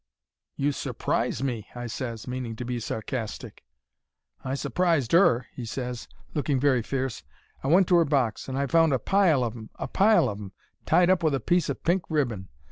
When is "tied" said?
10.87-11.11